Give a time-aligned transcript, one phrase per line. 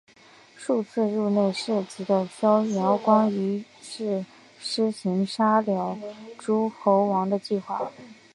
[0.57, 4.25] 数次入内侍疾的萧遥光于是
[4.59, 5.95] 施行杀戮
[6.39, 7.91] 诸侯王的计划。